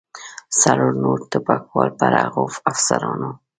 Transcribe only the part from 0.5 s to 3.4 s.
څلور نور ټوپکوال پر هغو افسرانو.